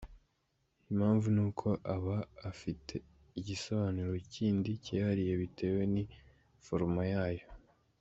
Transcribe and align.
Impamvu 0.91 1.27
nuko 1.35 1.67
aba 1.95 2.17
afite 2.51 2.93
igisobanuro 3.39 4.11
kindi 4.33 4.69
cyihariye 4.83 5.33
bitewe 5.41 5.81
n'iforoma 5.93 7.03
yayo. 7.13 7.45